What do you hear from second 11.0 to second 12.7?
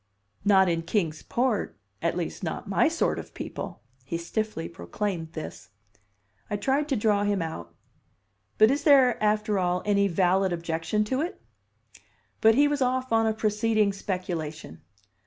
to it?" But he